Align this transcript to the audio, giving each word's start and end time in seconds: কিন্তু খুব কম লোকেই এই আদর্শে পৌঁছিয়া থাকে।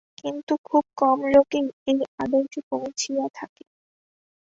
কিন্তু 0.17 0.53
খুব 0.65 0.83
কম 0.97 1.19
লোকেই 1.33 1.67
এই 1.87 1.99
আদর্শে 2.19 2.61
পৌঁছিয়া 2.69 3.25
থাকে। 3.35 3.63